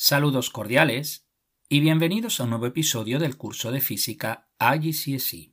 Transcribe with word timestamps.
Saludos 0.00 0.50
cordiales 0.50 1.26
y 1.68 1.80
bienvenidos 1.80 2.38
a 2.38 2.44
un 2.44 2.50
nuevo 2.50 2.66
episodio 2.66 3.18
del 3.18 3.36
curso 3.36 3.72
de 3.72 3.80
física 3.80 4.48
IGCSE. 4.60 5.52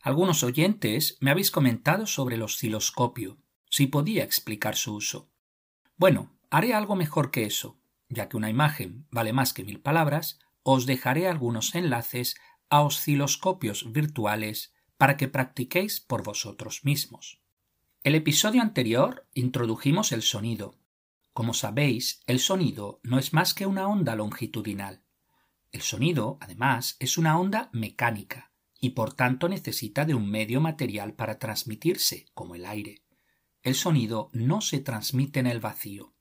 Algunos 0.00 0.44
oyentes 0.44 1.18
me 1.18 1.32
habéis 1.32 1.50
comentado 1.50 2.06
sobre 2.06 2.36
el 2.36 2.42
osciloscopio, 2.42 3.38
si 3.68 3.88
podía 3.88 4.22
explicar 4.22 4.76
su 4.76 4.94
uso. 4.94 5.32
Bueno, 5.96 6.32
haré 6.48 6.74
algo 6.74 6.94
mejor 6.94 7.32
que 7.32 7.42
eso, 7.42 7.80
ya 8.08 8.28
que 8.28 8.36
una 8.36 8.50
imagen 8.50 9.08
vale 9.10 9.32
más 9.32 9.52
que 9.52 9.64
mil 9.64 9.80
palabras, 9.80 10.38
os 10.62 10.86
dejaré 10.86 11.26
algunos 11.26 11.74
enlaces 11.74 12.36
a 12.70 12.82
osciloscopios 12.82 13.90
virtuales 13.90 14.72
para 14.96 15.16
que 15.16 15.26
practiquéis 15.26 15.98
por 15.98 16.22
vosotros 16.22 16.84
mismos. 16.84 17.42
El 18.04 18.14
episodio 18.14 18.62
anterior 18.62 19.26
introdujimos 19.34 20.12
el 20.12 20.22
sonido. 20.22 20.78
Como 21.32 21.54
sabéis, 21.54 22.22
el 22.26 22.40
sonido 22.40 23.00
no 23.02 23.18
es 23.18 23.32
más 23.32 23.54
que 23.54 23.64
una 23.64 23.88
onda 23.88 24.14
longitudinal. 24.14 25.02
El 25.70 25.80
sonido, 25.80 26.36
además, 26.40 26.96
es 27.00 27.16
una 27.16 27.38
onda 27.38 27.70
mecánica 27.72 28.52
y 28.78 28.90
por 28.90 29.14
tanto 29.14 29.48
necesita 29.48 30.04
de 30.04 30.14
un 30.14 30.28
medio 30.28 30.60
material 30.60 31.14
para 31.14 31.38
transmitirse, 31.38 32.26
como 32.34 32.54
el 32.54 32.66
aire. 32.66 33.04
El 33.62 33.74
sonido 33.74 34.28
no 34.32 34.60
se 34.60 34.80
transmite 34.80 35.40
en 35.40 35.46
el 35.46 35.60
vacío. 35.60 36.14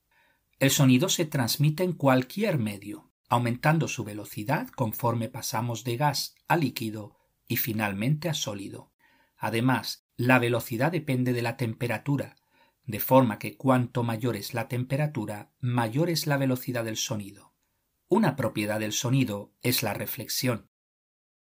El 0.60 0.70
sonido 0.70 1.10
se 1.10 1.26
transmite 1.26 1.84
en 1.84 1.94
cualquier 1.94 2.60
medio, 2.60 3.12
aumentando 3.28 3.88
su 3.88 4.04
velocidad 4.04 4.70
conforme 4.70 5.28
pasamos 5.28 5.84
de 5.84 5.98
gas 5.98 6.36
a 6.48 6.56
líquido 6.56 7.18
y 7.48 7.58
finalmente 7.58 8.30
a 8.30 8.34
sólido. 8.34 8.94
Además, 9.38 10.06
la 10.16 10.38
velocidad 10.38 10.92
depende 10.92 11.34
de 11.34 11.42
la 11.42 11.58
temperatura, 11.58 12.36
de 12.92 13.00
forma 13.00 13.40
que 13.40 13.56
cuanto 13.58 14.04
mayor 14.04 14.36
es 14.36 14.54
la 14.54 14.68
temperatura, 14.68 15.52
mayor 15.60 16.10
es 16.10 16.28
la 16.28 16.38
velocidad 16.38 16.84
del 16.84 16.98
sonido. 16.98 17.54
Una 18.10 18.36
propiedad 18.36 18.80
del 18.80 18.92
sonido 18.92 19.54
es 19.62 19.82
la 19.82 19.94
reflexión. 19.94 20.68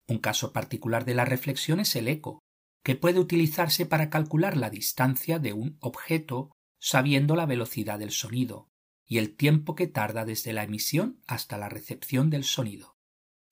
Un 0.06 0.18
caso 0.18 0.52
particular 0.52 1.04
de 1.06 1.14
la 1.14 1.24
reflexión 1.24 1.80
es 1.80 1.96
el 1.96 2.06
eco, 2.06 2.40
que 2.84 2.96
puede 2.96 3.18
utilizarse 3.18 3.86
para 3.86 4.10
calcular 4.10 4.56
la 4.56 4.70
distancia 4.70 5.38
de 5.38 5.54
un 5.54 5.78
objeto 5.80 6.52
sabiendo 6.78 7.34
la 7.34 7.46
velocidad 7.46 7.98
del 7.98 8.12
sonido 8.12 8.68
y 9.06 9.16
el 9.16 9.34
tiempo 9.34 9.74
que 9.74 9.86
tarda 9.86 10.26
desde 10.26 10.52
la 10.52 10.64
emisión 10.64 11.22
hasta 11.26 11.56
la 11.56 11.70
recepción 11.70 12.28
del 12.28 12.44
sonido. 12.44 12.96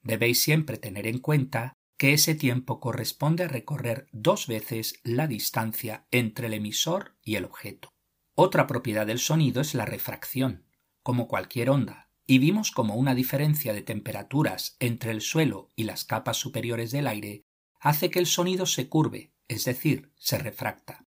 Debéis 0.03 0.42
siempre 0.42 0.77
tener 0.77 1.06
en 1.06 1.19
cuenta 1.19 1.72
que 1.97 2.12
ese 2.12 2.34
tiempo 2.34 2.80
corresponde 2.80 3.44
a 3.44 3.48
recorrer 3.48 4.08
dos 4.12 4.47
veces 4.47 5.00
la 5.02 5.27
distancia 5.27 6.06
entre 6.11 6.48
el 6.48 6.55
emisor 6.55 7.16
y 7.22 7.36
el 7.36 7.44
objeto. 7.44 7.91
Otra 8.34 8.66
propiedad 8.66 9.06
del 9.06 9.19
sonido 9.19 9.62
es 9.62 9.75
la 9.75 9.86
refracción. 9.86 10.66
Como 11.03 11.27
cualquier 11.27 11.70
onda, 11.70 12.11
y 12.27 12.38
vimos 12.38 12.70
como 12.70 12.97
una 12.97 13.14
diferencia 13.14 13.72
de 13.72 13.83
temperaturas 13.83 14.77
entre 14.80 15.12
el 15.12 15.20
suelo 15.20 15.70
y 15.77 15.84
las 15.84 16.05
capas 16.05 16.36
superiores 16.36 16.91
del 16.91 17.06
aire 17.06 17.44
hace 17.80 18.10
que 18.10 18.19
el 18.19 18.27
sonido 18.27 18.66
se 18.66 18.88
curve, 18.88 19.33
es 19.48 19.64
decir, 19.64 20.12
se 20.16 20.38
refracta. 20.38 21.06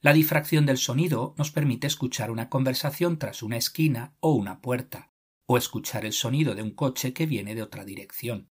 La 0.00 0.12
difracción 0.12 0.66
del 0.66 0.78
sonido 0.78 1.34
nos 1.36 1.50
permite 1.50 1.86
escuchar 1.86 2.30
una 2.30 2.48
conversación 2.48 3.18
tras 3.18 3.42
una 3.42 3.56
esquina 3.56 4.16
o 4.20 4.32
una 4.32 4.60
puerta, 4.60 5.12
o 5.46 5.56
escuchar 5.56 6.04
el 6.06 6.12
sonido 6.12 6.54
de 6.54 6.62
un 6.62 6.70
coche 6.70 7.12
que 7.12 7.26
viene 7.26 7.54
de 7.54 7.62
otra 7.62 7.84
dirección. 7.84 8.51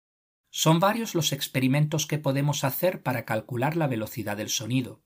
Son 0.58 0.80
varios 0.80 1.14
los 1.14 1.34
experimentos 1.34 2.06
que 2.06 2.16
podemos 2.16 2.64
hacer 2.64 3.02
para 3.02 3.26
calcular 3.26 3.76
la 3.76 3.88
velocidad 3.88 4.38
del 4.38 4.48
sonido. 4.48 5.02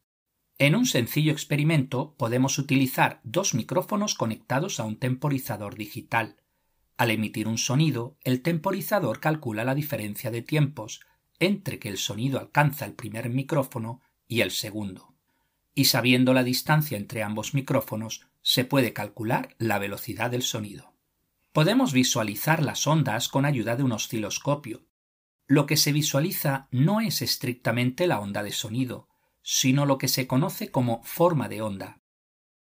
En 0.59 0.77
un 0.77 0.87
sencillo 0.87 1.33
experimento 1.33 2.15
podemos 2.17 2.57
utilizar 2.57 3.21
dos 3.25 3.55
micrófonos 3.55 4.15
conectados 4.15 4.79
a 4.79 4.85
un 4.85 4.97
temporizador 4.97 5.75
digital. 5.75 6.37
Al 6.97 7.11
emitir 7.11 7.49
un 7.49 7.59
sonido, 7.59 8.17
el 8.23 8.43
temporizador 8.43 9.19
calcula 9.19 9.65
la 9.65 9.75
diferencia 9.75 10.31
de 10.31 10.43
tiempos 10.43 11.01
entre 11.41 11.81
que 11.81 11.89
el 11.89 11.99
sonido 11.99 12.39
alcanza 12.39 12.85
el 12.85 12.93
primer 12.93 13.29
micrófono 13.29 14.03
y 14.29 14.43
el 14.43 14.53
segundo. 14.53 15.17
Y 15.75 15.87
sabiendo 15.87 16.33
la 16.33 16.45
distancia 16.45 16.97
entre 16.97 17.25
ambos 17.25 17.55
micrófonos, 17.55 18.29
se 18.41 18.65
puede 18.65 18.93
calcular 18.93 19.57
la 19.59 19.81
velocidad 19.81 20.31
del 20.31 20.43
sonido. 20.43 20.95
Podemos 21.51 21.93
visualizar 21.93 22.63
las 22.63 22.87
ondas 22.87 23.29
con 23.29 23.45
ayuda 23.45 23.75
de 23.75 23.83
un 23.83 23.91
osciloscopio, 23.91 24.85
lo 25.51 25.67
que 25.67 25.77
se 25.77 25.91
visualiza 25.91 26.69
no 26.71 27.01
es 27.01 27.23
estrictamente 27.23 28.07
la 28.07 28.21
onda 28.21 28.45
de 28.45 28.53
sonido, 28.53 29.09
sino 29.43 29.85
lo 29.85 29.99
que 29.99 30.07
se 30.07 30.29
conoce 30.29 30.71
como 30.71 31.03
forma 31.03 31.49
de 31.49 31.61
onda. 31.61 32.01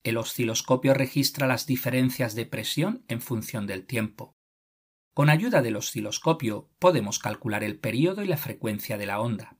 El 0.04 0.16
osciloscopio 0.16 0.94
registra 0.94 1.46
las 1.46 1.66
diferencias 1.66 2.34
de 2.34 2.46
presión 2.46 3.04
en 3.08 3.20
función 3.20 3.66
del 3.66 3.84
tiempo. 3.84 4.38
Con 5.12 5.28
ayuda 5.28 5.60
del 5.60 5.76
osciloscopio 5.76 6.70
podemos 6.78 7.18
calcular 7.18 7.62
el 7.62 7.78
periodo 7.78 8.22
y 8.22 8.26
la 8.26 8.38
frecuencia 8.38 8.96
de 8.96 9.04
la 9.04 9.20
onda. 9.20 9.58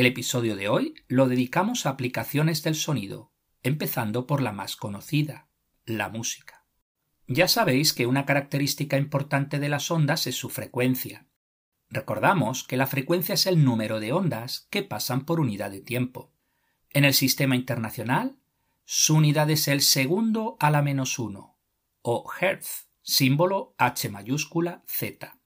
El 0.00 0.06
episodio 0.06 0.56
de 0.56 0.66
hoy 0.70 0.94
lo 1.08 1.28
dedicamos 1.28 1.84
a 1.84 1.90
aplicaciones 1.90 2.62
del 2.62 2.74
sonido, 2.74 3.34
empezando 3.62 4.26
por 4.26 4.40
la 4.40 4.50
más 4.50 4.74
conocida, 4.74 5.50
la 5.84 6.08
música. 6.08 6.64
Ya 7.26 7.48
sabéis 7.48 7.92
que 7.92 8.06
una 8.06 8.24
característica 8.24 8.96
importante 8.96 9.58
de 9.58 9.68
las 9.68 9.90
ondas 9.90 10.26
es 10.26 10.36
su 10.36 10.48
frecuencia. 10.48 11.26
Recordamos 11.90 12.64
que 12.64 12.78
la 12.78 12.86
frecuencia 12.86 13.34
es 13.34 13.44
el 13.44 13.62
número 13.62 14.00
de 14.00 14.14
ondas 14.14 14.68
que 14.70 14.82
pasan 14.82 15.26
por 15.26 15.38
unidad 15.38 15.70
de 15.70 15.82
tiempo. 15.82 16.32
En 16.88 17.04
el 17.04 17.12
sistema 17.12 17.54
internacional, 17.54 18.38
su 18.86 19.16
unidad 19.16 19.50
es 19.50 19.68
el 19.68 19.82
segundo 19.82 20.56
a 20.60 20.70
la 20.70 20.80
menos 20.80 21.18
uno, 21.18 21.58
o 22.00 22.24
Hertz, 22.40 22.88
símbolo 23.02 23.74
H 23.76 24.08
mayúscula 24.08 24.82
Z. 24.86 25.38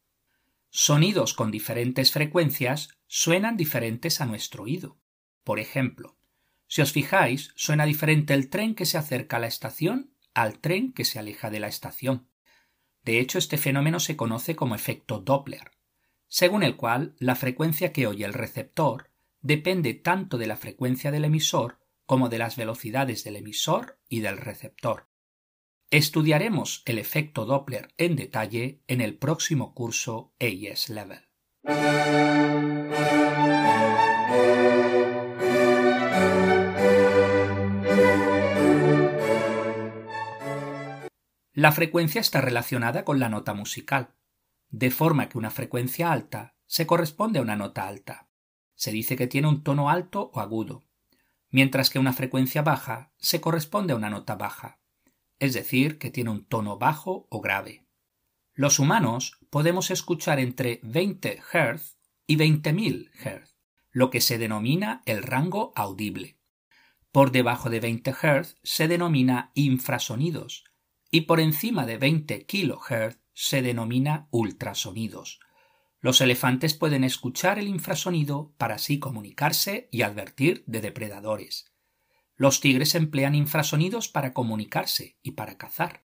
Sonidos 0.71 1.35
con 1.35 1.51
diferentes 1.51 2.13
frecuencias 2.13 2.91
suenan 3.17 3.57
diferentes 3.57 4.21
a 4.21 4.27
nuestro 4.27 4.65
oído. 4.65 4.99
Por 5.45 5.61
ejemplo, 5.61 6.19
si 6.67 6.83
os 6.83 6.91
fijáis, 6.91 7.53
suena 7.55 7.87
diferente 7.87 8.35
el 8.35 8.51
tren 8.51 8.75
que 8.75 8.87
se 8.87 8.99
acerca 8.99 9.37
a 9.37 9.39
la 9.39 9.47
estación 9.47 10.17
al 10.35 10.59
tren 10.59 10.93
que 10.93 11.05
se 11.05 11.21
aleja 11.21 11.49
de 11.49 11.61
la 11.61 11.69
estación. 11.69 12.29
De 13.05 13.21
hecho, 13.21 13.39
este 13.39 13.57
fenómeno 13.57 14.01
se 14.01 14.17
conoce 14.17 14.57
como 14.57 14.75
efecto 14.75 15.21
Doppler, 15.21 15.71
según 16.27 16.65
el 16.65 16.75
cual 16.75 17.15
la 17.21 17.37
frecuencia 17.37 17.93
que 17.93 18.09
oye 18.09 18.25
el 18.25 18.35
receptor 18.35 19.13
depende 19.43 19.95
tanto 19.95 20.37
de 20.37 20.49
la 20.49 20.57
frecuencia 20.57 21.13
del 21.13 21.25
emisor 21.25 21.79
como 22.07 22.29
de 22.29 22.39
las 22.39 22.57
velocidades 22.57 23.23
del 23.23 23.37
emisor 23.37 24.01
y 24.09 24.23
del 24.23 24.39
receptor. 24.39 25.09
Estudiaremos 25.89 26.83
el 26.85 26.99
efecto 26.99 27.45
Doppler 27.45 27.95
en 27.97 28.17
detalle 28.17 28.83
en 28.89 29.01
el 29.01 29.17
próximo 29.17 29.73
curso 29.73 30.35
AES 30.41 30.89
Level. 30.89 31.29
La 31.67 31.73
frecuencia 41.73 42.21
está 42.21 42.43
relacionada 42.43 43.07
con 43.07 43.19
la 43.19 43.31
nota 43.31 43.55
musical, 43.55 44.13
de 44.69 44.91
forma 44.91 45.31
que 45.31 45.39
una 45.39 45.51
frecuencia 45.51 46.13
alta 46.13 46.55
se 46.67 46.87
corresponde 46.87 47.39
a 47.39 47.43
una 47.43 47.57
nota 47.57 47.89
alta. 47.89 48.29
Se 48.75 48.91
dice 48.91 49.17
que 49.17 49.27
tiene 49.27 49.49
un 49.49 49.63
tono 49.63 49.89
alto 49.89 50.31
o 50.35 50.41
agudo, 50.41 50.85
mientras 51.49 51.89
que 51.89 51.99
una 51.99 52.13
frecuencia 52.13 52.61
baja 52.61 53.15
se 53.17 53.41
corresponde 53.41 53.95
a 53.95 53.97
una 53.97 54.11
nota 54.11 54.35
baja, 54.35 54.81
es 55.39 55.55
decir, 55.55 55.99
que 55.99 56.11
tiene 56.11 56.29
un 56.29 56.45
tono 56.45 56.77
bajo 56.77 57.27
o 57.31 57.41
grave. 57.41 57.84
Los 58.57 58.79
humanos 58.79 59.39
podemos 59.51 59.91
escuchar 59.91 60.39
entre 60.39 60.79
20 60.85 61.41
Hz 61.41 61.97
y 62.29 62.37
20.000 62.37 63.11
Hz, 63.11 63.57
lo 63.91 64.11
que 64.11 64.21
se 64.21 64.39
denomina 64.39 65.03
el 65.07 65.25
rango 65.25 65.73
audible. 65.75 66.39
Por 67.11 67.33
debajo 67.33 67.69
de 67.69 67.81
20 67.81 68.13
Hz 68.13 68.57
se 68.63 68.87
denomina 68.87 69.51
infrasonidos 69.55 70.65
y 71.11 71.23
por 71.23 71.41
encima 71.41 71.85
de 71.85 71.99
20 71.99 72.47
kHz 72.47 73.19
se 73.33 73.63
denomina 73.63 74.29
ultrasonidos. 74.31 75.41
Los 76.01 76.21
elefantes 76.21 76.75
pueden 76.75 77.03
escuchar 77.03 77.59
el 77.59 77.67
infrasonido 77.67 78.53
para 78.57 78.77
así 78.77 79.01
comunicarse 79.01 79.89
y 79.91 80.03
advertir 80.03 80.63
de 80.67 80.81
depredadores. 80.81 81.73
Los 82.37 82.61
tigres 82.61 82.95
emplean 82.95 83.35
infrasonidos 83.35 84.09
para 84.09 84.33
comunicarse 84.33 85.19
y 85.23 85.33
para 85.33 85.57
cazar. 85.57 86.05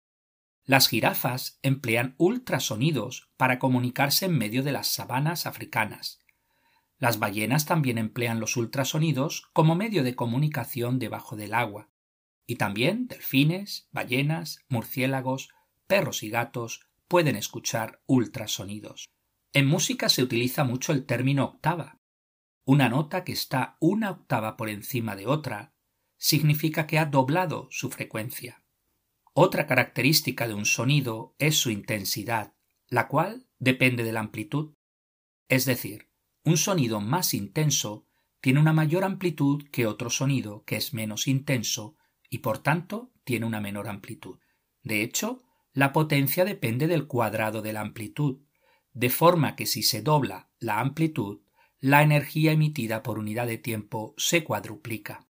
Las 0.70 0.86
jirafas 0.86 1.58
emplean 1.62 2.14
ultrasonidos 2.16 3.32
para 3.36 3.58
comunicarse 3.58 4.26
en 4.26 4.38
medio 4.38 4.62
de 4.62 4.70
las 4.70 4.86
sabanas 4.86 5.44
africanas. 5.46 6.20
Las 6.96 7.18
ballenas 7.18 7.66
también 7.66 7.98
emplean 7.98 8.38
los 8.38 8.56
ultrasonidos 8.56 9.50
como 9.52 9.74
medio 9.74 10.04
de 10.04 10.14
comunicación 10.14 11.00
debajo 11.00 11.34
del 11.34 11.54
agua. 11.54 11.90
Y 12.46 12.54
también 12.54 13.08
delfines, 13.08 13.88
ballenas, 13.90 14.60
murciélagos, 14.68 15.48
perros 15.88 16.22
y 16.22 16.30
gatos 16.30 16.86
pueden 17.08 17.34
escuchar 17.34 18.00
ultrasonidos. 18.06 19.08
En 19.52 19.66
música 19.66 20.08
se 20.08 20.22
utiliza 20.22 20.62
mucho 20.62 20.92
el 20.92 21.04
término 21.04 21.46
octava. 21.46 21.98
una 22.64 22.88
nota 22.88 23.24
que 23.24 23.32
está 23.32 23.76
una 23.80 24.12
octava 24.12 24.56
por 24.56 24.68
encima 24.68 25.16
de 25.16 25.26
otra 25.26 25.74
significa 26.16 26.86
que 26.86 27.00
ha 27.00 27.06
doblado 27.06 27.66
su 27.72 27.90
frecuencia. 27.90 28.62
Otra 29.32 29.66
característica 29.66 30.48
de 30.48 30.54
un 30.54 30.66
sonido 30.66 31.34
es 31.38 31.56
su 31.56 31.70
intensidad, 31.70 32.54
la 32.88 33.06
cual 33.06 33.46
depende 33.58 34.02
de 34.02 34.12
la 34.12 34.20
amplitud. 34.20 34.74
Es 35.48 35.64
decir, 35.64 36.10
un 36.44 36.56
sonido 36.56 37.00
más 37.00 37.32
intenso 37.34 38.06
tiene 38.40 38.60
una 38.60 38.72
mayor 38.72 39.04
amplitud 39.04 39.64
que 39.70 39.86
otro 39.86 40.10
sonido 40.10 40.64
que 40.64 40.76
es 40.76 40.94
menos 40.94 41.28
intenso 41.28 41.96
y 42.28 42.38
por 42.38 42.58
tanto 42.58 43.12
tiene 43.24 43.46
una 43.46 43.60
menor 43.60 43.88
amplitud. 43.88 44.38
De 44.82 45.02
hecho, 45.02 45.42
la 45.72 45.92
potencia 45.92 46.44
depende 46.44 46.88
del 46.88 47.06
cuadrado 47.06 47.62
de 47.62 47.72
la 47.72 47.82
amplitud, 47.82 48.40
de 48.92 49.10
forma 49.10 49.54
que 49.54 49.66
si 49.66 49.82
se 49.82 50.02
dobla 50.02 50.50
la 50.58 50.80
amplitud, 50.80 51.42
la 51.78 52.02
energía 52.02 52.52
emitida 52.52 53.02
por 53.02 53.18
unidad 53.18 53.46
de 53.46 53.58
tiempo 53.58 54.14
se 54.16 54.42
cuadruplica. 54.42 55.28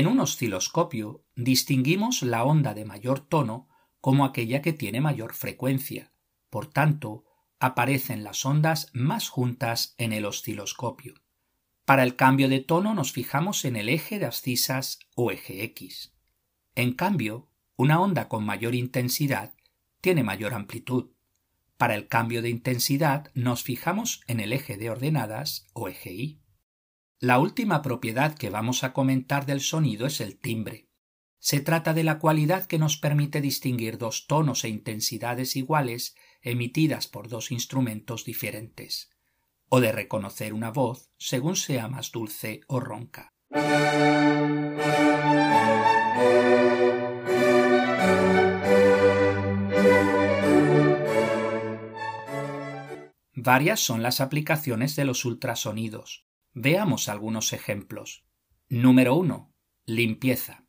En 0.00 0.06
un 0.06 0.18
osciloscopio 0.18 1.26
distinguimos 1.36 2.22
la 2.22 2.42
onda 2.42 2.72
de 2.72 2.86
mayor 2.86 3.20
tono 3.20 3.68
como 4.00 4.24
aquella 4.24 4.62
que 4.62 4.72
tiene 4.72 5.02
mayor 5.02 5.34
frecuencia. 5.34 6.14
Por 6.48 6.68
tanto, 6.68 7.26
aparecen 7.58 8.24
las 8.24 8.46
ondas 8.46 8.88
más 8.94 9.28
juntas 9.28 9.94
en 9.98 10.14
el 10.14 10.24
osciloscopio. 10.24 11.16
Para 11.84 12.02
el 12.02 12.16
cambio 12.16 12.48
de 12.48 12.60
tono 12.60 12.94
nos 12.94 13.12
fijamos 13.12 13.66
en 13.66 13.76
el 13.76 13.90
eje 13.90 14.18
de 14.18 14.24
abscisas 14.24 15.00
o 15.16 15.32
eje 15.32 15.64
X. 15.64 16.14
En 16.76 16.94
cambio, 16.94 17.50
una 17.76 18.00
onda 18.00 18.26
con 18.26 18.42
mayor 18.42 18.74
intensidad 18.74 19.52
tiene 20.00 20.22
mayor 20.22 20.54
amplitud. 20.54 21.10
Para 21.76 21.94
el 21.94 22.08
cambio 22.08 22.40
de 22.40 22.48
intensidad 22.48 23.30
nos 23.34 23.64
fijamos 23.64 24.22
en 24.28 24.40
el 24.40 24.54
eje 24.54 24.78
de 24.78 24.88
ordenadas 24.88 25.66
o 25.74 25.88
eje 25.88 26.14
Y. 26.14 26.40
La 27.22 27.38
última 27.38 27.82
propiedad 27.82 28.34
que 28.34 28.48
vamos 28.48 28.82
a 28.82 28.94
comentar 28.94 29.44
del 29.44 29.60
sonido 29.60 30.06
es 30.06 30.22
el 30.22 30.38
timbre. 30.38 30.88
Se 31.38 31.60
trata 31.60 31.92
de 31.92 32.02
la 32.02 32.18
cualidad 32.18 32.64
que 32.64 32.78
nos 32.78 32.96
permite 32.96 33.42
distinguir 33.42 33.98
dos 33.98 34.26
tonos 34.26 34.64
e 34.64 34.70
intensidades 34.70 35.54
iguales 35.54 36.16
emitidas 36.40 37.08
por 37.08 37.28
dos 37.28 37.50
instrumentos 37.50 38.24
diferentes, 38.24 39.10
o 39.68 39.80
de 39.82 39.92
reconocer 39.92 40.54
una 40.54 40.70
voz 40.70 41.10
según 41.18 41.56
sea 41.56 41.88
más 41.88 42.10
dulce 42.10 42.62
o 42.68 42.80
ronca. 42.80 43.34
Varias 53.34 53.80
son 53.80 54.02
las 54.02 54.22
aplicaciones 54.22 54.96
de 54.96 55.04
los 55.04 55.26
ultrasonidos, 55.26 56.29
Veamos 56.52 57.08
algunos 57.08 57.52
ejemplos. 57.52 58.24
Número 58.68 59.14
1. 59.14 59.54
Limpieza. 59.86 60.66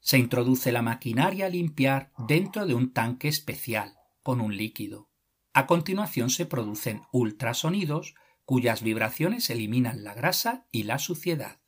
Se 0.00 0.18
introduce 0.18 0.72
la 0.72 0.82
maquinaria 0.82 1.46
a 1.46 1.50
limpiar 1.50 2.12
dentro 2.26 2.66
de 2.66 2.74
un 2.74 2.92
tanque 2.92 3.28
especial, 3.28 3.94
con 4.24 4.40
un 4.40 4.56
líquido. 4.56 5.08
A 5.52 5.66
continuación 5.66 6.30
se 6.30 6.46
producen 6.46 7.02
ultrasonidos 7.12 8.16
cuyas 8.44 8.82
vibraciones 8.82 9.50
eliminan 9.50 10.02
la 10.02 10.14
grasa 10.14 10.66
y 10.72 10.82
la 10.82 10.98
suciedad. 10.98 11.60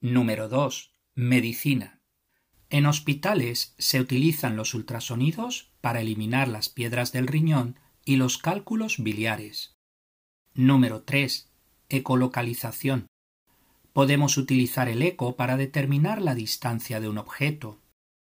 Número 0.00 0.50
2. 0.50 0.92
Medicina. 1.14 2.02
En 2.68 2.84
hospitales 2.84 3.74
se 3.78 3.98
utilizan 3.98 4.56
los 4.56 4.74
ultrasonidos 4.74 5.72
para 5.80 6.02
eliminar 6.02 6.48
las 6.48 6.68
piedras 6.68 7.12
del 7.12 7.28
riñón 7.28 7.80
y 8.04 8.16
los 8.16 8.36
cálculos 8.36 9.02
biliares. 9.02 9.78
Número 10.52 11.02
3 11.02 11.53
ecolocalización. 11.96 13.06
Podemos 13.92 14.36
utilizar 14.36 14.88
el 14.88 15.02
eco 15.02 15.36
para 15.36 15.56
determinar 15.56 16.20
la 16.20 16.34
distancia 16.34 17.00
de 17.00 17.08
un 17.08 17.18
objeto. 17.18 17.80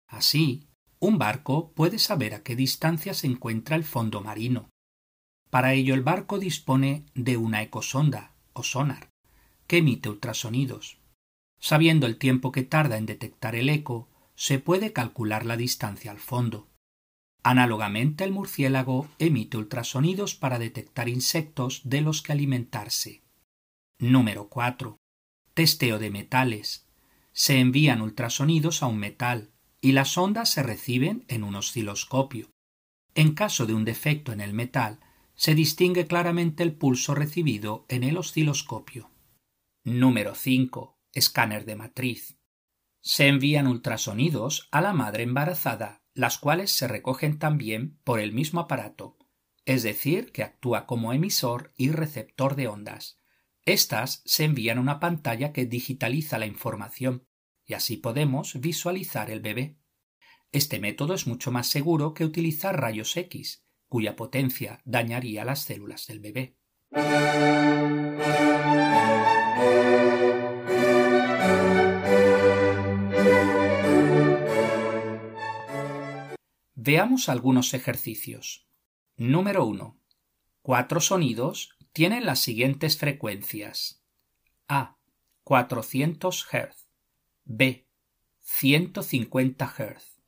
Así, 0.08 0.68
un 1.00 1.18
barco 1.18 1.72
puede 1.74 2.00
saber 2.00 2.34
a 2.34 2.44
qué 2.44 2.56
distancia 2.56 3.14
se 3.14 3.28
encuentra 3.28 3.76
el 3.76 3.84
fondo 3.84 4.22
marino. 4.22 4.70
Para 5.50 5.74
ello 5.74 5.94
el 5.94 6.02
barco 6.02 6.40
dispone 6.40 7.06
de 7.14 7.38
una 7.38 7.62
ecosonda 7.62 8.34
o 8.54 8.64
sonar, 8.64 9.10
que 9.68 9.78
emite 9.78 10.10
ultrasonidos. 10.10 10.98
Sabiendo 11.60 12.06
el 12.06 12.18
tiempo 12.18 12.52
que 12.52 12.64
tarda 12.64 12.98
en 12.98 13.06
detectar 13.06 13.56
el 13.56 13.70
eco, 13.70 14.08
se 14.36 14.60
puede 14.60 14.94
calcular 14.94 15.46
la 15.46 15.58
distancia 15.58 16.12
al 16.12 16.20
fondo. 16.20 16.68
Análogamente 17.44 18.24
el 18.24 18.32
murciélago 18.32 19.08
emite 19.20 19.58
ultrasonidos 19.58 20.36
para 20.36 20.60
detectar 20.60 21.10
insectos 21.10 21.82
de 21.84 22.02
los 22.02 22.22
que 22.22 22.34
alimentarse. 22.34 23.22
Número 24.00 24.50
4. 24.50 25.00
Testeo 25.54 26.00
de 26.00 26.10
metales. 26.10 26.86
Se 27.32 27.60
envían 27.62 28.02
ultrasonidos 28.02 28.84
a 28.84 28.88
un 28.88 28.98
metal 28.98 29.54
y 29.80 29.94
las 29.94 30.18
ondas 30.18 30.50
se 30.50 30.64
reciben 30.64 31.24
en 31.30 31.46
un 31.46 31.56
osciloscopio. 31.56 32.52
En 33.14 33.34
caso 33.34 33.66
de 33.66 33.74
un 33.74 33.86
defecto 33.86 34.34
en 34.34 34.42
el 34.42 34.52
metal, 34.52 35.00
se 35.34 35.56
distingue 35.56 36.08
claramente 36.08 36.62
el 36.62 36.74
pulso 36.74 37.16
recibido 37.16 37.86
en 37.88 38.04
el 38.04 38.18
osciloscopio. 38.18 39.12
Número 39.86 40.36
5. 40.36 40.98
Escáner 41.14 41.64
de 41.64 41.78
matriz. 41.78 42.38
Se 43.02 43.30
envían 43.30 43.66
ultrasonidos 43.66 44.68
a 44.74 44.82
la 44.82 44.92
madre 44.92 45.24
embarazada, 45.24 46.04
las 46.14 46.38
cuales 46.38 46.70
se 46.72 46.90
recogen 46.90 47.40
también 47.40 47.98
por 48.04 48.20
el 48.20 48.34
mismo 48.34 48.60
aparato, 48.60 49.18
es 49.64 49.84
decir, 49.84 50.34
que 50.34 50.44
actúa 50.44 50.86
como 50.86 51.14
emisor 51.14 51.72
y 51.78 51.92
receptor 51.92 52.58
de 52.58 52.68
ondas 52.68 53.22
estas 53.66 54.22
se 54.26 54.44
envían 54.44 54.78
a 54.78 54.82
una 54.82 55.00
pantalla 55.00 55.52
que 55.52 55.66
digitaliza 55.66 56.38
la 56.38 56.46
información 56.46 57.28
y 57.66 57.74
así 57.74 57.98
podemos 57.98 58.60
visualizar 58.62 59.32
el 59.32 59.42
bebé. 59.42 59.80
Este 60.52 60.80
método 60.80 61.16
es 61.16 61.26
mucho 61.26 61.52
más 61.52 61.68
seguro 61.68 62.14
que 62.14 62.26
utilizar 62.26 62.80
rayos 62.80 63.18
X, 63.18 63.66
cuya 63.88 64.16
potencia 64.16 64.82
dañaría 64.86 65.44
las 65.46 65.64
células 65.64 66.06
del 66.06 66.20
bebé. 66.20 66.58
Veamos 76.76 77.30
algunos 77.30 77.74
ejercicios. 77.74 78.70
Número 79.18 79.66
1. 79.66 80.00
Cuatro 80.62 81.00
sonidos 81.00 81.76
tienen 81.96 82.26
las 82.26 82.40
siguientes 82.42 82.98
frecuencias: 82.98 84.04
A. 84.68 84.98
400 85.46 86.46
Hz, 86.46 86.90
B. 87.46 87.88
150 88.42 89.66
Hz, 89.66 90.22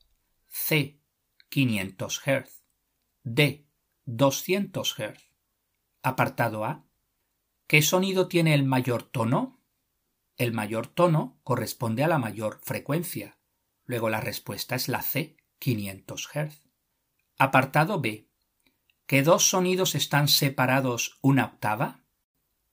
C. 0.47 1.01
500 1.49 2.21
Hz, 2.21 2.63
D. 3.23 3.67
200 4.05 4.95
Hz. 4.95 5.33
Apartado 6.03 6.63
A. 6.63 6.85
¿Qué 7.67 7.81
sonido 7.81 8.29
tiene 8.29 8.53
el 8.53 8.63
mayor 8.63 9.03
tono? 9.03 9.61
El 10.37 10.53
mayor 10.53 10.87
tono 10.87 11.37
corresponde 11.43 12.05
a 12.05 12.07
la 12.07 12.17
mayor 12.17 12.61
frecuencia. 12.63 13.39
Luego 13.83 14.09
la 14.09 14.21
respuesta 14.21 14.75
es 14.75 14.87
la 14.87 15.01
C, 15.01 15.35
500 15.59 16.29
Hz. 16.33 16.61
Apartado 17.37 17.99
B 17.99 18.26
que 19.07 19.23
dos 19.23 19.49
sonidos 19.49 19.95
están 19.95 20.27
separados 20.27 21.17
una 21.21 21.45
octava? 21.45 22.03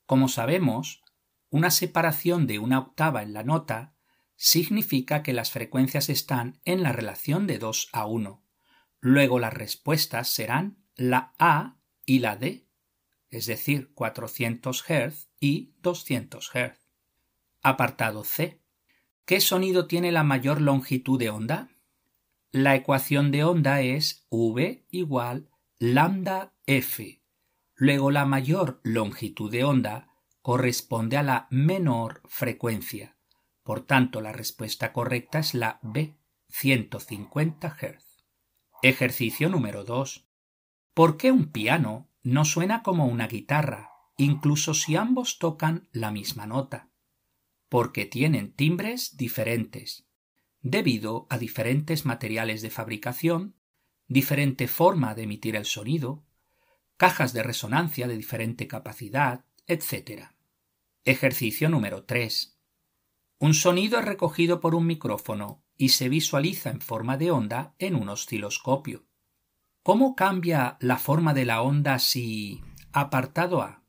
Como 0.05 0.29
sabemos, 0.29 1.03
una 1.49 1.71
separación 1.71 2.49
de 2.49 2.59
una 2.59 2.81
octava 2.81 3.23
en 3.23 3.33
la 3.33 3.45
nota 3.45 3.95
significa 4.35 5.23
que 5.23 5.33
las 5.33 5.53
frecuencias 5.53 6.09
están 6.09 6.61
en 6.65 6.83
la 6.83 6.91
relación 6.91 7.47
de 7.47 7.59
2 7.59 7.91
a 7.93 8.07
1. 8.07 8.45
Luego 9.01 9.39
las 9.39 9.55
respuestas 9.55 10.29
serán 10.29 10.85
la 10.97 11.35
A 11.39 11.79
y 12.05 12.19
la 12.19 12.37
D, 12.37 12.67
es 13.31 13.47
decir, 13.47 13.93
400 13.95 14.83
Hz 14.83 15.29
y 15.39 15.75
200 15.83 16.51
Hz. 16.51 16.81
Apartado 17.63 18.25
C. 18.25 18.61
¿Qué 19.25 19.41
sonido 19.41 19.87
tiene 19.87 20.11
la 20.11 20.25
mayor 20.25 20.61
longitud 20.61 21.19
de 21.19 21.31
onda? 21.31 21.71
La 22.51 22.75
ecuación 22.75 23.31
de 23.31 23.45
onda 23.45 23.81
es 23.83 24.27
V 24.31 24.85
igual 24.91 25.49
lambda 25.79 26.55
f. 26.67 27.21
Luego 27.75 28.11
la 28.13 28.27
mayor 28.27 28.81
longitud 28.85 29.51
de 29.51 29.65
onda 29.65 30.09
corresponde 30.41 31.17
a 31.17 31.23
la 31.23 31.49
menor 31.51 32.23
frecuencia. 32.27 33.17
Por 33.65 33.81
tanto, 33.81 34.21
la 34.21 34.33
respuesta 34.33 34.93
correcta 34.93 35.41
es 35.41 35.55
la 35.55 35.81
B, 35.83 36.17
150 36.49 37.69
Hz. 37.71 38.25
Ejercicio 38.83 39.49
número 39.49 39.85
2. 39.85 40.29
¿Por 40.93 41.17
qué 41.17 41.33
un 41.33 41.51
piano 41.51 42.09
no 42.23 42.45
suena 42.45 42.83
como 42.83 43.07
una 43.07 43.27
guitarra, 43.27 43.91
incluso 44.17 44.75
si 44.75 44.95
ambos 44.95 45.39
tocan 45.39 45.89
la 45.91 46.13
misma 46.13 46.47
nota? 46.47 46.91
Porque 47.69 48.05
tienen 48.05 48.53
timbres 48.53 49.17
diferentes. 49.17 50.07
debido 50.61 51.27
a 51.29 51.37
diferentes 51.37 52.07
materiales 52.07 52.63
de 52.63 52.71
fabricación, 52.71 53.55
diferente 54.07 54.69
forma 54.69 55.15
de 55.15 55.23
emitir 55.23 55.57
el 55.57 55.65
sonido, 55.65 56.25
cajas 56.97 57.33
de 57.33 57.43
resonancia 57.43 58.07
de 58.07 58.17
diferente 58.17 58.67
capacidad, 58.69 59.45
etc. 59.67 60.29
Ejercicio 61.05 61.69
número 61.69 62.05
3. 62.05 62.59
Un 63.39 63.55
sonido 63.55 63.99
es 63.99 64.05
recogido 64.05 64.61
por 64.61 64.75
un 64.75 64.87
micrófono 64.87 65.63
y 65.77 65.91
se 65.91 66.09
visualiza 66.09 66.71
en 66.71 66.81
forma 66.81 67.17
de 67.17 67.31
onda 67.31 67.75
en 67.79 67.97
un 67.97 68.09
osciloscopio. 68.09 69.07
¿Cómo 69.83 70.15
cambia 70.15 70.77
la 70.81 70.97
forma 70.97 71.35
de 71.35 71.45
la 71.45 71.61
onda 71.61 71.99
si, 71.99 72.63
apartado 72.93 73.61
A, 73.61 73.83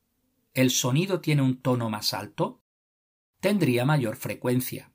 el 0.53 0.71
sonido 0.71 1.21
tiene 1.21 1.41
un 1.41 1.61
tono 1.61 1.89
más 1.89 2.13
alto? 2.13 2.61
Tendría 3.39 3.85
mayor 3.85 4.17
frecuencia. 4.17 4.91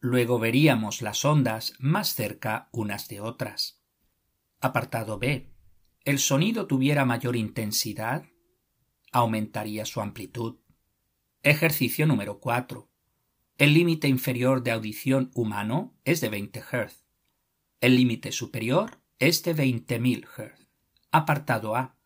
Luego 0.00 0.38
veríamos 0.38 1.02
las 1.02 1.24
ondas 1.24 1.74
más 1.78 2.14
cerca 2.14 2.68
unas 2.72 3.08
de 3.08 3.20
otras. 3.20 3.83
Apartado 4.60 5.18
B. 5.18 5.50
El 6.04 6.18
sonido 6.18 6.66
tuviera 6.66 7.04
mayor 7.04 7.36
intensidad, 7.36 8.26
aumentaría 9.12 9.86
su 9.86 10.00
amplitud. 10.00 10.56
Ejercicio 11.42 12.06
número 12.06 12.40
4. 12.40 12.90
El 13.56 13.74
límite 13.74 14.08
inferior 14.08 14.62
de 14.62 14.72
audición 14.72 15.30
humano 15.34 15.94
es 16.04 16.20
de 16.20 16.28
20 16.28 16.60
Hz. 16.60 17.04
El 17.80 17.96
límite 17.96 18.32
superior 18.32 19.00
es 19.18 19.42
de 19.44 19.54
20.000 19.54 20.26
Hz. 20.26 20.68
Apartado 21.12 21.76
A. 21.76 21.96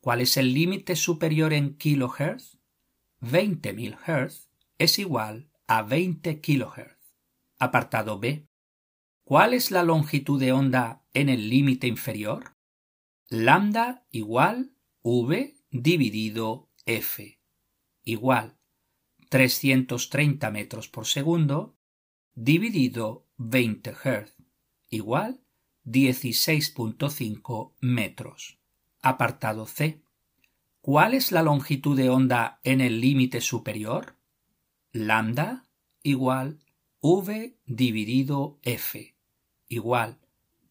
¿Cuál 0.00 0.22
es 0.22 0.36
el 0.36 0.54
límite 0.54 0.96
superior 0.96 1.52
en 1.52 1.76
kHz? 1.76 2.58
20.000 3.20 3.98
Hz 3.98 4.50
es 4.78 4.98
igual 4.98 5.50
a 5.66 5.82
20 5.82 6.40
kHz. 6.40 7.14
Apartado 7.58 8.18
B. 8.18 8.48
¿Cuál 9.22 9.54
es 9.54 9.70
la 9.70 9.82
longitud 9.82 10.40
de 10.40 10.52
onda 10.52 10.99
en 11.14 11.28
el 11.28 11.48
límite 11.48 11.86
inferior? 11.86 12.56
Lambda 13.28 14.06
igual 14.10 14.72
V 15.02 15.56
dividido 15.70 16.68
F 16.84 17.38
igual 18.04 18.56
330 19.28 20.50
metros 20.50 20.88
por 20.88 21.06
segundo 21.06 21.76
dividido 22.34 23.26
20 23.36 23.92
Hz 23.92 24.34
igual 24.90 25.40
16.5 25.86 27.72
metros. 27.80 28.58
Apartado 29.02 29.66
C. 29.66 30.02
¿Cuál 30.80 31.14
es 31.14 31.32
la 31.32 31.42
longitud 31.42 31.96
de 31.96 32.10
onda 32.10 32.60
en 32.64 32.80
el 32.80 33.00
límite 33.00 33.40
superior? 33.40 34.16
Lambda 34.92 35.68
igual 36.02 36.60
V 37.00 37.56
dividido 37.66 38.58
F 38.62 39.14
igual 39.68 40.19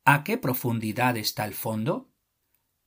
¿a 0.06 0.24
qué 0.24 0.38
profundidad 0.38 1.18
está 1.18 1.46
el 1.46 1.54
fondo? 1.54 2.12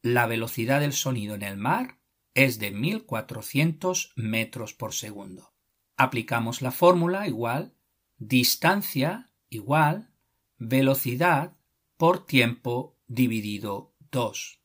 La 0.02 0.26
velocidad 0.26 0.80
del 0.80 0.94
sonido 0.94 1.34
en 1.34 1.42
el 1.42 1.58
mar 1.58 1.98
es 2.32 2.58
de 2.58 2.70
1400 2.70 4.12
metros 4.16 4.72
por 4.72 4.94
segundo. 4.94 5.52
Aplicamos 5.96 6.62
la 6.62 6.70
fórmula 6.70 7.28
igual 7.28 7.74
distancia 8.16 9.30
igual 9.50 10.10
velocidad 10.56 11.56
por 11.98 12.24
tiempo 12.24 12.98
dividido 13.08 13.94
2. 14.10 14.62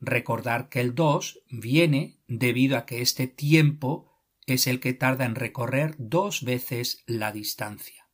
Recordar 0.00 0.70
que 0.70 0.80
el 0.80 0.94
2 0.94 1.42
viene 1.50 2.18
debido 2.26 2.78
a 2.78 2.86
que 2.86 3.02
este 3.02 3.26
tiempo 3.26 4.10
es 4.46 4.66
el 4.66 4.80
que 4.80 4.94
tarda 4.94 5.26
en 5.26 5.34
recorrer 5.34 5.94
dos 5.98 6.44
veces 6.44 7.02
la 7.06 7.30
distancia. 7.30 8.08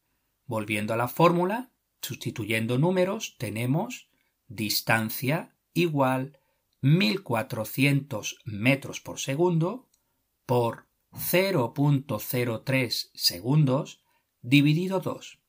Volviendo 0.45 0.93
a 0.93 0.97
la 0.97 1.09
fórmula, 1.09 1.71
sustituyendo 2.03 2.79
números, 2.79 3.37
tenemos 3.39 4.11
distancia 4.49 5.57
igual 5.73 6.39
1400 6.81 8.39
metros 8.45 9.01
por 9.01 9.19
segundo 9.19 9.89
por 10.47 10.89
0.03 11.13 13.11
segundos 13.15 14.03
dividido 14.43 15.01
2 15.01 15.41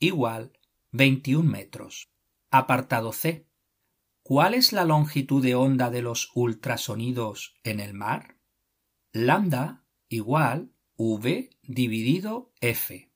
igual 0.00 0.52
21 0.92 1.48
metros. 1.48 2.10
Apartado 2.50 3.12
C. 3.12 3.46
¿Cuál 4.22 4.54
es 4.54 4.72
la 4.72 4.84
longitud 4.84 5.42
de 5.42 5.54
onda 5.54 5.90
de 5.90 6.02
los 6.02 6.32
ultrasonidos 6.34 7.54
en 7.62 7.78
el 7.78 7.94
mar? 7.94 8.38
Lambda 9.12 9.84
igual 10.08 10.72
V 10.96 11.50
dividido 11.62 12.52
F 12.60 13.10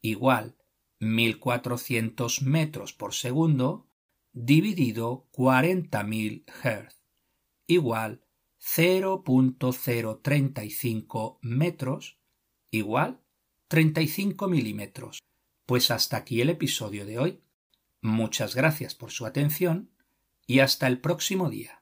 igual 0.00 0.56
1400 1.00 2.42
metros 2.42 2.92
por 2.92 3.14
segundo 3.14 3.87
dividido 4.32 5.26
40.000 5.32 6.44
Hz 6.46 7.02
igual 7.66 8.24
0.035 8.60 11.38
metros 11.42 12.18
igual 12.70 13.20
35 13.68 14.48
milímetros. 14.48 15.20
Pues 15.66 15.90
hasta 15.90 16.16
aquí 16.16 16.40
el 16.40 16.48
episodio 16.50 17.06
de 17.06 17.18
hoy. 17.18 17.40
Muchas 18.00 18.54
gracias 18.54 18.94
por 18.94 19.10
su 19.10 19.26
atención 19.26 19.90
y 20.46 20.60
hasta 20.60 20.86
el 20.86 21.00
próximo 21.00 21.50
día. 21.50 21.77